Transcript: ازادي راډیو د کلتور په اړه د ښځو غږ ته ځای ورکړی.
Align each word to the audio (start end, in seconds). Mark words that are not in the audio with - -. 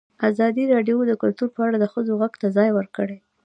ازادي 0.29 0.63
راډیو 0.73 0.97
د 1.07 1.11
کلتور 1.21 1.49
په 1.55 1.61
اړه 1.67 1.77
د 1.79 1.85
ښځو 1.93 2.11
غږ 2.21 2.33
ته 2.41 2.47
ځای 2.57 2.69
ورکړی. 2.73 3.17